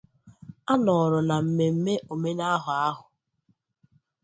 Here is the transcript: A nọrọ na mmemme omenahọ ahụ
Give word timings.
A 0.71 0.73
nọrọ 0.85 1.19
na 1.29 1.35
mmemme 1.45 1.93
omenahọ 2.11 2.71
ahụ 2.87 3.03